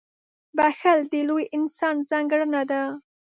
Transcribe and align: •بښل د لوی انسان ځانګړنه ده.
•بښل 0.57 0.99
د 1.11 1.13
لوی 1.27 1.45
انسان 1.57 1.95
ځانګړنه 2.09 2.61
ده. 2.71 2.81